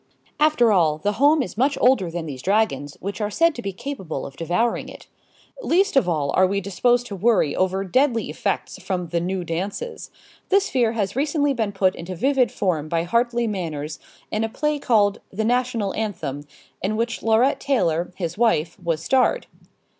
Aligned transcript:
After 0.39 0.71
all, 0.71 0.97
the 0.97 1.11
home 1.21 1.43
is 1.43 1.59
much 1.59 1.77
older 1.79 2.09
than 2.09 2.25
these 2.25 2.41
dragons 2.41 2.97
which 3.01 3.21
are 3.21 3.29
said 3.29 3.53
to 3.53 3.61
be 3.61 3.71
capable 3.71 4.25
of 4.25 4.35
devouring 4.35 4.89
it. 4.89 5.05
Least 5.61 5.95
of 5.95 6.09
all 6.09 6.31
are 6.33 6.47
we 6.47 6.59
disposed 6.59 7.05
to 7.05 7.15
worry 7.15 7.55
over 7.55 7.83
deadly 7.83 8.27
effects 8.27 8.79
from 8.81 9.09
the 9.09 9.19
new 9.19 9.43
dances. 9.43 10.09
This 10.49 10.71
fear 10.71 10.93
has 10.93 11.15
recently 11.15 11.53
been 11.53 11.71
put 11.71 11.93
into 11.95 12.15
vivid 12.15 12.51
form 12.51 12.89
by 12.89 13.03
Hartley 13.03 13.45
Manners 13.45 13.99
in 14.31 14.43
a 14.43 14.49
play 14.49 14.79
called 14.79 15.19
"The 15.29 15.45
National 15.45 15.93
Anthem," 15.93 16.47
in 16.81 16.95
which 16.95 17.21
Laurette 17.21 17.59
Taylor, 17.59 18.11
his 18.15 18.39
wife, 18.39 18.79
was 18.83 19.03
starred. 19.03 19.45